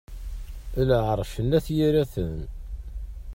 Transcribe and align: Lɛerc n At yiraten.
Lɛerc 0.89 1.33
n 1.47 1.49
At 1.57 1.67
yiraten. 1.75 2.37